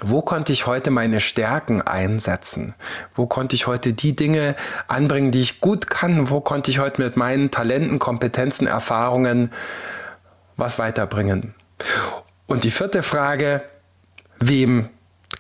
[0.01, 2.75] wo konnte ich heute meine Stärken einsetzen?
[3.15, 4.57] Wo konnte ich heute die Dinge
[4.89, 6.31] anbringen, die ich gut kann?
[6.31, 9.51] Wo konnte ich heute mit meinen Talenten, Kompetenzen, Erfahrungen
[10.63, 11.55] was weiterbringen.
[12.47, 13.65] Und die vierte Frage,
[14.39, 14.89] wem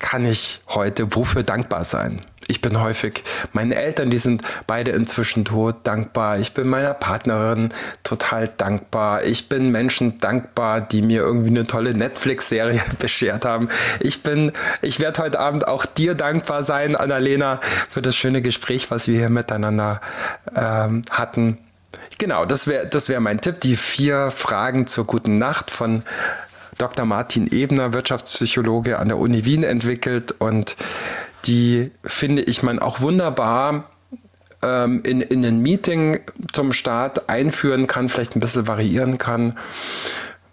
[0.00, 2.22] kann ich heute wofür dankbar sein?
[2.48, 6.40] Ich bin häufig meinen Eltern, die sind beide inzwischen tot, dankbar.
[6.40, 9.22] Ich bin meiner Partnerin total dankbar.
[9.22, 13.68] Ich bin Menschen dankbar, die mir irgendwie eine tolle Netflix-Serie beschert haben.
[14.00, 14.50] Ich bin,
[14.82, 19.18] ich werde heute Abend auch dir dankbar sein, Annalena, für das schöne Gespräch, was wir
[19.18, 20.00] hier miteinander
[20.56, 21.58] ähm, hatten.
[22.18, 23.60] Genau, das wäre das wär mein Tipp.
[23.60, 26.02] Die vier Fragen zur guten Nacht von
[26.78, 27.04] Dr.
[27.04, 30.76] Martin Ebner, Wirtschaftspsychologe an der Uni Wien entwickelt und
[31.44, 33.90] die finde ich man auch wunderbar
[34.62, 36.20] ähm, in, in ein Meeting
[36.52, 39.58] zum Start einführen kann, vielleicht ein bisschen variieren kann.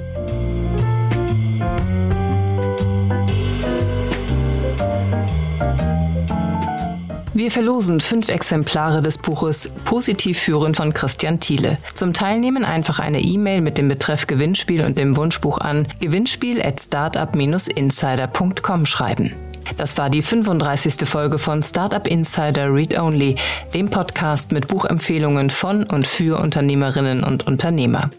[7.40, 11.78] Wir verlosen fünf Exemplare des Buches Positiv führen von Christian Thiele.
[11.94, 16.82] Zum Teilnehmen einfach eine E-Mail mit dem Betreff Gewinnspiel und dem Wunschbuch an gewinnspiel at
[16.82, 19.49] startup-insider.com schreiben.
[19.78, 21.08] Das war die 35.
[21.08, 23.36] Folge von Startup Insider Read Only,
[23.74, 28.10] dem Podcast mit Buchempfehlungen von und für Unternehmerinnen und Unternehmer.